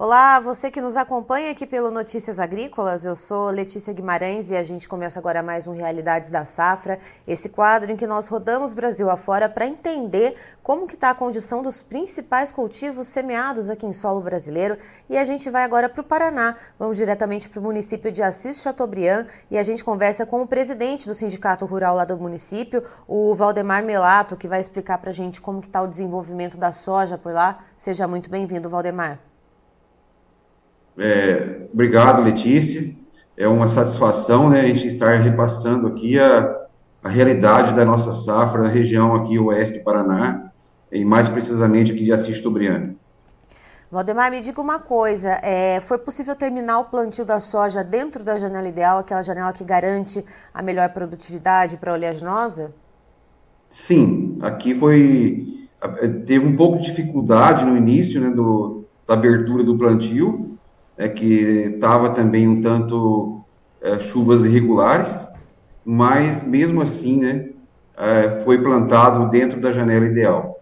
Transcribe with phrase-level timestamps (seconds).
[0.00, 4.62] Olá, você que nos acompanha aqui pelo Notícias Agrícolas, eu sou Letícia Guimarães e a
[4.62, 9.10] gente começa agora mais um Realidades da Safra, esse quadro em que nós rodamos Brasil
[9.10, 14.20] afora para entender como que está a condição dos principais cultivos semeados aqui em solo
[14.20, 14.78] brasileiro
[15.10, 18.62] e a gente vai agora para o Paraná, vamos diretamente para o município de Assis
[18.62, 23.34] Chateaubriand e a gente conversa com o presidente do Sindicato Rural lá do município, o
[23.34, 27.18] Valdemar Melato, que vai explicar para a gente como que está o desenvolvimento da soja
[27.18, 27.64] por lá.
[27.76, 29.27] Seja muito bem-vindo, Valdemar.
[30.98, 32.94] É, obrigado, Letícia.
[33.36, 36.66] É uma satisfação né, a gente estar repassando aqui a,
[37.02, 40.50] a realidade da nossa safra na região aqui oeste do Paraná,
[40.90, 42.96] e mais precisamente aqui de Assis Tobriano.
[43.90, 48.36] Valdemar, me diga uma coisa: é, foi possível terminar o plantio da soja dentro da
[48.36, 52.74] janela ideal, aquela janela que garante a melhor produtividade para a oleaginosa?
[53.70, 55.68] Sim, aqui foi.
[56.26, 60.47] Teve um pouco de dificuldade no início né, do, da abertura do plantio,
[60.98, 63.40] é que estava também um tanto
[63.80, 65.26] é, chuvas irregulares,
[65.84, 67.48] mas mesmo assim, né,
[67.96, 70.60] é, foi plantado dentro da janela ideal.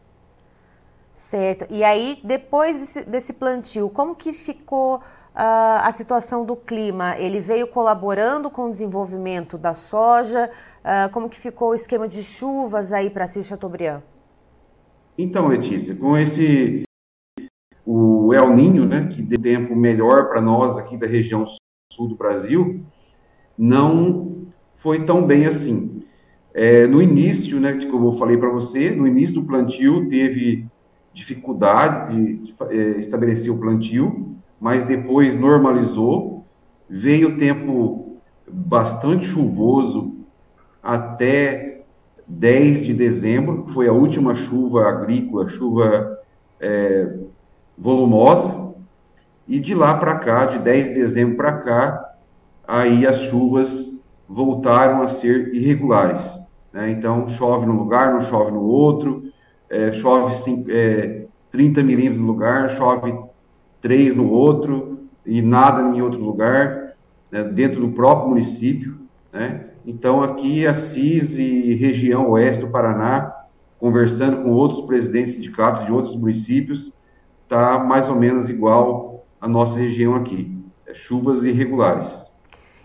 [1.11, 1.67] Certo.
[1.71, 5.01] E aí, depois desse, desse plantio, como que ficou uh,
[5.35, 7.17] a situação do clima?
[7.17, 10.51] Ele veio colaborando com o desenvolvimento da soja?
[10.85, 14.03] Uh, como que ficou o esquema de chuvas aí para Assis Chateaubriand?
[15.17, 16.85] Então, Letícia, com esse
[17.87, 21.45] o El Ninho, né, que deu tempo melhor para nós aqui da região
[21.93, 22.85] sul do Brasil,
[23.57, 26.03] não foi tão bem assim.
[26.53, 30.67] É, no início, né, que eu falei para você, no início do plantio teve
[31.13, 36.45] dificuldades de, de é, estabelecer o plantio, mas depois normalizou.
[36.89, 40.15] Veio tempo bastante chuvoso
[40.83, 41.85] até
[42.27, 46.19] 10 de dezembro, foi a última chuva agrícola, chuva
[46.61, 47.13] é,
[47.77, 48.67] volumosa,
[49.47, 52.15] e de lá para cá, de 10 de dezembro para cá,
[52.67, 56.39] aí as chuvas voltaram a ser irregulares.
[56.73, 56.91] Né?
[56.91, 59.25] Então, chove num lugar, não chove no outro,
[59.71, 60.35] é, chove
[60.69, 63.17] é, 30 milímetros no lugar, chove
[63.81, 66.95] 3 no outro, e nada em outro lugar,
[67.31, 67.45] né?
[67.45, 68.99] dentro do próprio município.
[69.33, 69.67] Né?
[69.85, 73.33] Então, aqui, Assis e região oeste do Paraná,
[73.79, 76.96] conversando com outros presidentes de sindicatos de outros municípios,
[77.47, 80.53] está mais ou menos igual à nossa região aqui.
[80.87, 82.27] É chuvas irregulares.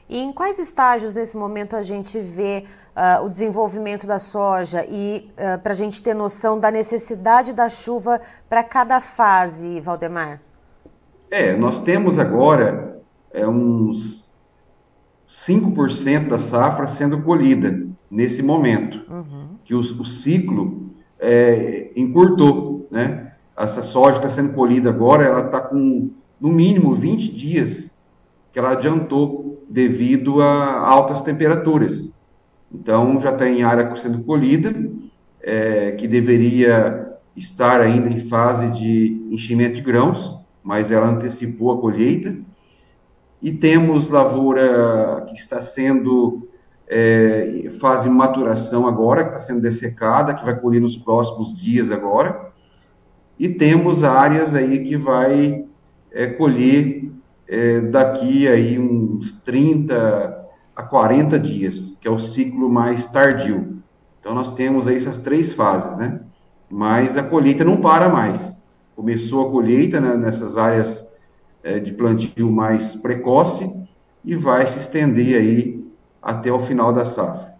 [0.07, 5.31] E em quais estágios nesse momento a gente vê uh, o desenvolvimento da soja e
[5.33, 10.41] uh, para a gente ter noção da necessidade da chuva para cada fase, Valdemar?
[11.29, 13.01] É, nós temos agora
[13.33, 14.29] é, uns
[15.29, 19.55] 5% da safra sendo colhida nesse momento, uhum.
[19.63, 23.30] que o, o ciclo é, encurtou, né?
[23.65, 26.11] Essa soja está sendo colhida agora, ela está com
[26.41, 27.91] no mínimo 20 dias
[28.51, 32.11] que ela adiantou devido a altas temperaturas.
[32.73, 34.73] Então, já está em área sendo colhida,
[35.41, 41.79] é, que deveria estar ainda em fase de enchimento de grãos, mas ela antecipou a
[41.79, 42.35] colheita.
[43.41, 46.47] E temos lavoura que está sendo
[46.87, 51.91] é, fase de maturação agora, que está sendo dessecada, que vai colher nos próximos dias
[51.91, 52.50] agora
[53.39, 55.65] e temos áreas aí que vai
[56.11, 57.11] é, colher
[57.47, 60.39] é, daqui aí uns 30
[60.75, 63.77] a 40 dias, que é o ciclo mais tardio.
[64.19, 66.21] Então nós temos aí essas três fases, né?
[66.69, 68.61] Mas a colheita não para mais.
[68.95, 71.11] Começou a colheita né, nessas áreas
[71.63, 73.69] é, de plantio mais precoce
[74.23, 75.85] e vai se estender aí
[76.21, 77.50] até o final da safra.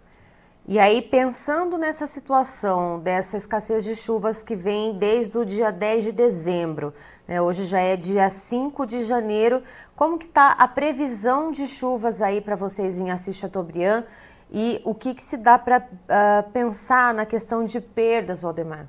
[0.67, 6.03] E aí, pensando nessa situação, dessa escassez de chuvas que vem desde o dia 10
[6.03, 6.93] de dezembro,
[7.27, 9.63] né, hoje já é dia 5 de janeiro,
[9.95, 14.03] como que está a previsão de chuvas aí para vocês em Assis Chateaubriand?
[14.51, 18.87] E o que, que se dá para uh, ah, pensar na questão de perdas, Valdemar?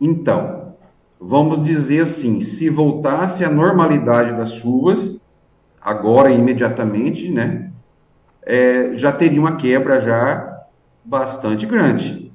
[0.00, 0.74] Então,
[1.18, 5.20] vamos dizer assim, se voltasse à normalidade das chuvas,
[5.80, 7.70] agora imediatamente, né,
[8.46, 10.64] é, já teria uma quebra já
[11.04, 12.32] bastante grande.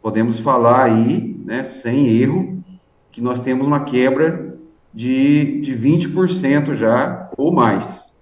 [0.00, 2.62] Podemos falar aí, né, sem erro,
[3.10, 4.56] que nós temos uma quebra
[4.92, 8.12] de, de 20% já ou mais.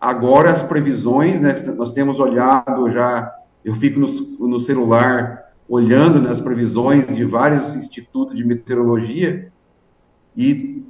[0.00, 3.32] Agora as previsões, né, nós temos olhado já,
[3.64, 4.06] eu fico no,
[4.48, 9.50] no celular olhando nas previsões de vários institutos de meteorologia
[10.36, 10.84] e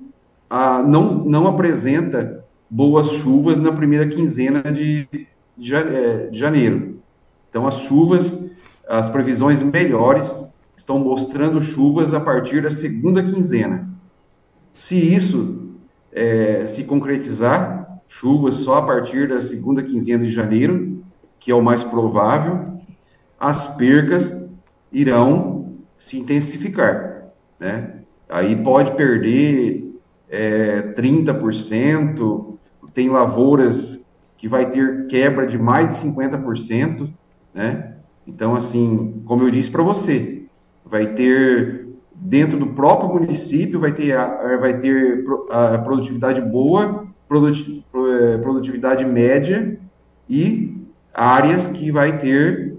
[0.51, 5.09] ah, não, não apresenta boas chuvas na primeira quinzena de,
[5.57, 5.71] de
[6.33, 7.01] janeiro.
[7.49, 8.39] Então, as chuvas,
[8.89, 10.45] as previsões melhores
[10.77, 13.89] estão mostrando chuvas a partir da segunda quinzena.
[14.75, 15.71] Se isso
[16.13, 21.03] é, se concretizar, chuvas só a partir da segunda quinzena de janeiro,
[21.39, 22.79] que é o mais provável,
[23.39, 24.37] as percas
[24.93, 28.01] irão se intensificar, né?
[28.29, 29.95] Aí pode perder
[30.29, 32.59] é, 30%,
[32.93, 34.06] tem lavouras
[34.37, 37.09] que vai ter quebra de mais de 50%,
[37.55, 37.95] né?
[38.27, 40.43] Então, assim, como eu disse para você,
[40.85, 44.17] vai ter dentro do próprio município vai ter
[44.59, 49.79] vai ter a produtividade boa, é, produtividade média
[50.29, 50.83] e
[51.13, 52.77] áreas que vai ter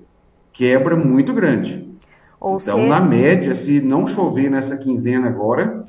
[0.51, 1.87] quebra muito grande.
[2.39, 2.87] Ou então, se...
[2.87, 5.85] na média, se não chover nessa quinzena agora,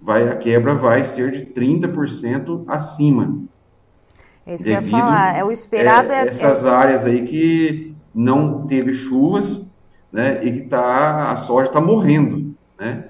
[0.00, 3.42] vai a quebra vai ser de 30% acima.
[4.46, 5.38] É isso que eu ia falar.
[5.38, 6.68] É o esperado é, é essas é...
[6.68, 9.70] áreas aí que não teve chuvas,
[10.12, 10.44] né?
[10.44, 13.04] E que tá a soja está morrendo, né?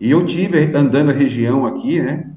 [0.00, 2.30] E eu tive andando a região aqui, né?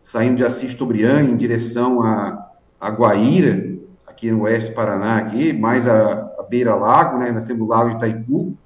[0.00, 2.50] Saindo de Assis Tobriand em direção a,
[2.80, 3.76] a Guaíra,
[4.06, 7.32] aqui no oeste do Paraná, aqui, mais a, a beira-lago, né?
[7.32, 8.56] Nós temos o Lago de Itaipu,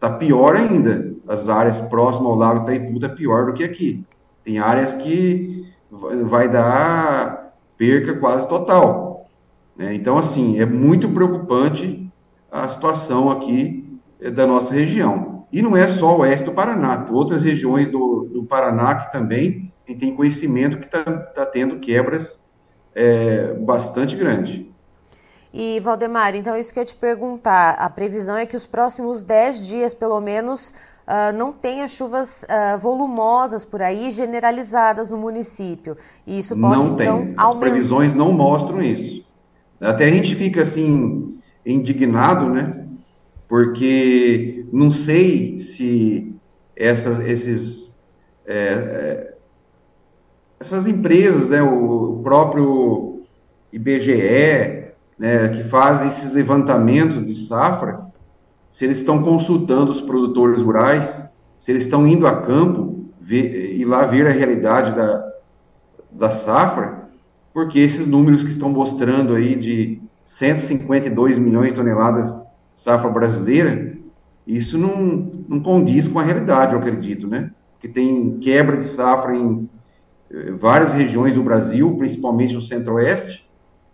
[0.00, 1.12] tá pior ainda.
[1.26, 4.04] As áreas próximas ao Lago de Itaipu tá pior do que aqui.
[4.42, 7.37] Tem áreas que vai dar
[7.78, 9.30] perca quase total.
[9.76, 9.94] Né?
[9.94, 12.12] Então, assim, é muito preocupante
[12.50, 15.46] a situação aqui eh, da nossa região.
[15.50, 19.72] E não é só o oeste do Paraná, outras regiões do, do Paraná que também
[19.98, 22.44] tem conhecimento que está tá tendo quebras
[22.94, 24.66] é, bastante grandes.
[25.52, 29.22] E, Valdemar, então isso que eu ia te perguntar, a previsão é que os próximos
[29.22, 30.74] 10 dias, pelo menos,
[31.08, 35.96] uh, não tenha chuvas uh, volumosas por aí, generalizadas no município.
[36.26, 37.34] E isso pode, não então, tem.
[37.36, 39.24] As previsões não mostram isso.
[39.80, 42.84] Até a gente fica, assim, indignado, né?
[43.48, 46.34] Porque não sei se
[46.76, 47.96] essas, esses...
[48.46, 49.34] É, é,
[50.60, 53.22] essas empresas, né, o próprio
[53.72, 58.07] IBGE, né, que fazem esses levantamentos de safra,
[58.70, 61.28] se eles estão consultando os produtores rurais,
[61.58, 65.32] se eles estão indo a campo e lá ver a realidade da,
[66.10, 67.08] da safra,
[67.52, 72.42] porque esses números que estão mostrando aí de 152 milhões de toneladas
[72.74, 73.98] safra brasileira,
[74.46, 77.50] isso não, não condiz com a realidade, eu acredito, né?
[77.78, 79.68] Que tem quebra de safra em
[80.30, 83.46] eh, várias regiões do Brasil, principalmente no centro-oeste,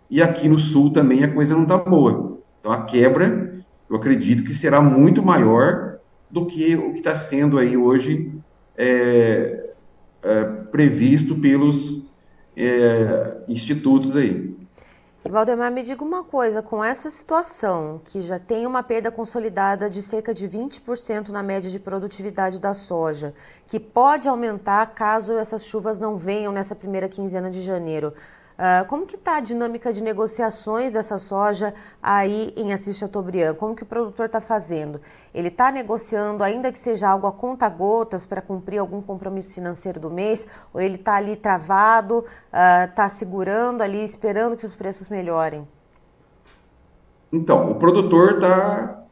[0.09, 2.37] e aqui no sul também a coisa não está boa.
[2.59, 3.44] Então a quebra,
[3.89, 5.97] eu acredito que será muito maior
[6.29, 8.31] do que o que está sendo aí hoje
[8.77, 9.69] é,
[10.23, 12.03] é, previsto pelos
[12.57, 14.55] é, institutos aí.
[15.27, 20.03] Valdemar, me diga uma coisa, com essa situação, que já tem uma perda consolidada de
[20.03, 23.33] cerca de 20% na média de produtividade da soja,
[23.65, 28.13] que pode aumentar caso essas chuvas não venham nessa primeira quinzena de janeiro,
[28.55, 33.55] Uh, como que está a dinâmica de negociações dessa soja aí em Assis Chateaubriand?
[33.55, 35.01] Como que o produtor está fazendo?
[35.33, 40.09] Ele está negociando, ainda que seja algo a conta-gotas, para cumprir algum compromisso financeiro do
[40.09, 40.47] mês?
[40.73, 42.23] Ou ele está ali travado,
[42.85, 45.67] está uh, segurando ali, esperando que os preços melhorem?
[47.33, 49.03] Então, o produtor está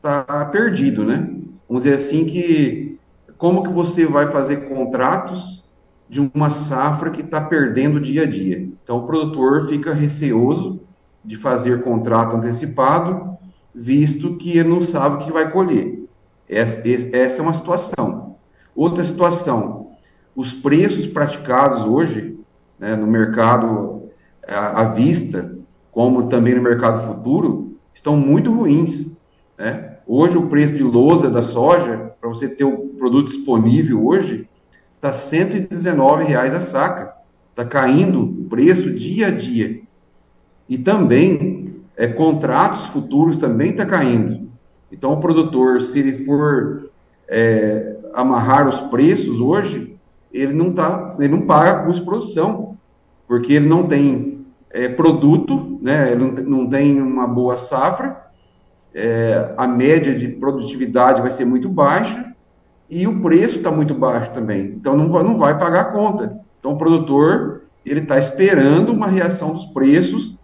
[0.00, 1.28] tá perdido, né?
[1.68, 2.98] Vamos dizer assim que
[3.36, 5.65] como que você vai fazer contratos
[6.08, 8.58] de uma safra que está perdendo dia a dia.
[8.82, 10.80] Então, o produtor fica receoso
[11.24, 13.36] de fazer contrato antecipado,
[13.74, 16.04] visto que ele não sabe o que vai colher.
[16.48, 18.36] Essa, essa é uma situação.
[18.74, 19.90] Outra situação,
[20.34, 22.38] os preços praticados hoje
[22.78, 24.02] né, no mercado
[24.46, 25.56] à vista,
[25.90, 29.16] como também no mercado futuro, estão muito ruins.
[29.58, 29.96] Né?
[30.06, 34.48] Hoje, o preço de lousa da soja, para você ter o produto disponível hoje,
[35.06, 37.14] Está 119 reais a saca.
[37.50, 39.80] Está caindo o preço dia a dia.
[40.68, 44.48] E também, é, contratos futuros também está caindo.
[44.90, 46.90] Então, o produtor, se ele for
[47.28, 49.96] é, amarrar os preços hoje,
[50.32, 52.76] ele não, tá, ele não paga custo de produção,
[53.28, 58.26] porque ele não tem é, produto, né, ele não, não tem uma boa safra,
[58.92, 62.25] é, a média de produtividade vai ser muito baixa,
[62.88, 64.74] e o preço está muito baixo também.
[64.76, 66.40] Então não vai, não vai pagar a conta.
[66.58, 70.38] Então o produtor ele está esperando uma reação dos preços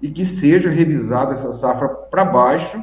[0.00, 2.82] e que seja revisada essa safra para baixo,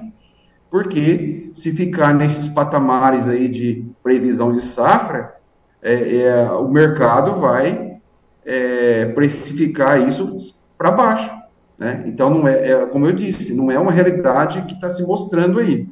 [0.71, 5.35] porque se ficar nesses patamares aí de previsão de safra,
[5.81, 7.97] é, é, o mercado vai
[8.45, 10.37] é, precificar isso
[10.77, 11.33] para baixo.
[11.77, 12.03] Né?
[12.07, 15.59] Então, não é, é, como eu disse, não é uma realidade que está se mostrando
[15.59, 15.87] aí.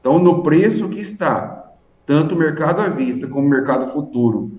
[0.00, 1.59] Então, no preço que está
[2.10, 4.50] tanto o mercado à vista como o mercado futuro,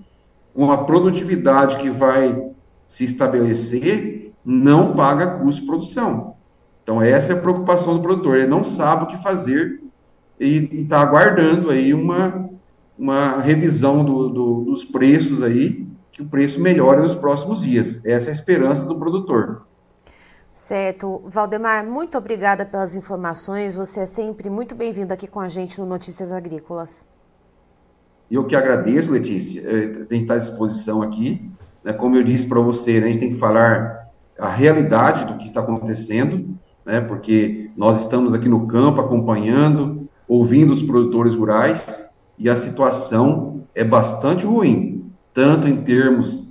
[0.54, 2.50] com a produtividade que vai
[2.86, 6.34] se estabelecer, não paga custo de produção.
[6.82, 8.38] Então, essa é a preocupação do produtor.
[8.38, 9.82] Ele não sabe o que fazer
[10.40, 12.48] e está aguardando aí uma,
[12.98, 18.02] uma revisão do, do, dos preços aí, que o preço melhore nos próximos dias.
[18.02, 19.66] Essa é a esperança do produtor.
[20.54, 21.22] Certo.
[21.26, 23.76] Valdemar, muito obrigada pelas informações.
[23.76, 27.11] Você é sempre muito bem-vindo aqui com a gente no Notícias Agrícolas.
[28.32, 29.62] Eu que agradeço, Letícia.
[29.68, 31.50] A gente está à disposição aqui.
[31.84, 31.92] Né?
[31.92, 34.00] Como eu disse para você, né, a gente tem que falar
[34.38, 36.48] a realidade do que está acontecendo,
[36.82, 37.02] né?
[37.02, 42.08] porque nós estamos aqui no campo acompanhando, ouvindo os produtores rurais
[42.38, 46.48] e a situação é bastante ruim, tanto em termos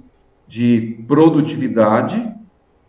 [0.48, 2.32] de produtividade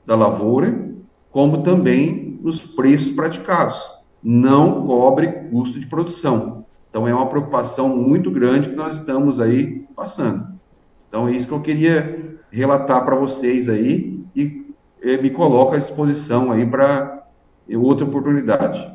[0.04, 0.92] da lavoura,
[1.30, 3.90] como também nos preços praticados.
[4.22, 6.66] Não cobre custo de produção.
[6.92, 10.46] Então, é uma preocupação muito grande que nós estamos aí passando.
[11.08, 14.66] Então, é isso que eu queria relatar para vocês aí e
[15.00, 17.26] eh, me coloco à disposição aí para
[17.76, 18.92] outra oportunidade.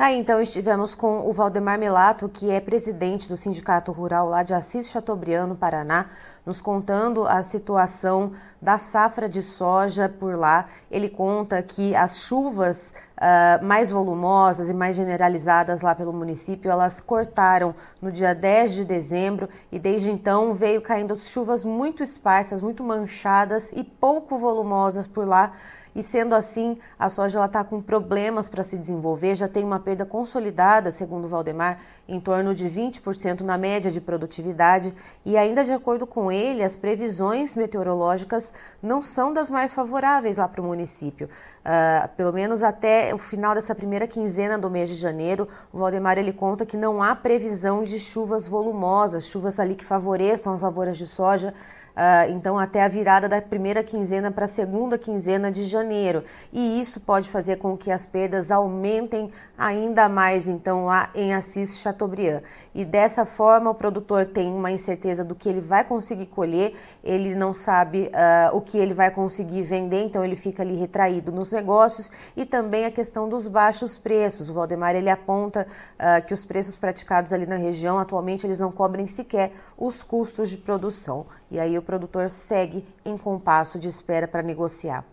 [0.00, 4.54] Tá, então estivemos com o Valdemar Melato, que é presidente do Sindicato Rural lá de
[4.54, 6.06] Assis Chateaubriand, Paraná,
[6.46, 10.64] nos contando a situação da safra de soja por lá.
[10.90, 17.02] Ele conta que as chuvas uh, mais volumosas e mais generalizadas lá pelo município, elas
[17.02, 22.82] cortaram no dia 10 de dezembro e desde então veio caindo chuvas muito esparsas, muito
[22.82, 25.52] manchadas e pouco volumosas por lá
[25.94, 30.06] e sendo assim, a soja está com problemas para se desenvolver, já tem uma perda
[30.06, 31.78] consolidada, segundo Valdemar,
[32.08, 34.92] em torno de 20% na média de produtividade,
[35.24, 40.48] e ainda de acordo com ele, as previsões meteorológicas não são das mais favoráveis lá
[40.48, 41.28] para o município.
[41.60, 46.18] Uh, pelo menos até o final dessa primeira quinzena do mês de janeiro, o Valdemar
[46.18, 50.98] ele conta que não há previsão de chuvas volumosas, chuvas ali que favoreçam as lavouras
[50.98, 51.54] de soja
[51.90, 56.24] Uh, então, até a virada da primeira quinzena para a segunda quinzena de janeiro.
[56.52, 61.78] E isso pode fazer com que as perdas aumentem ainda mais, então, lá em Assis
[61.80, 62.42] Chateaubriand.
[62.74, 67.34] E dessa forma, o produtor tem uma incerteza do que ele vai conseguir colher, ele
[67.34, 71.52] não sabe uh, o que ele vai conseguir vender, então ele fica ali retraído nos
[71.52, 72.10] negócios.
[72.36, 74.48] E também a questão dos baixos preços.
[74.48, 75.66] O Valdemar ele aponta
[75.98, 80.48] uh, que os preços praticados ali na região, atualmente, eles não cobrem sequer os custos
[80.48, 81.26] de produção.
[81.50, 85.04] E aí o produtor segue em compasso de espera para negociar.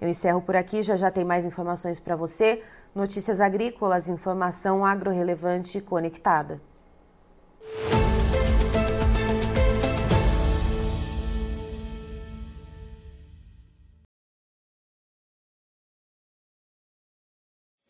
[0.00, 2.62] Eu encerro por aqui, já já tem mais informações para você.
[2.94, 6.58] Notícias agrícolas, informação agro-relevante e conectada.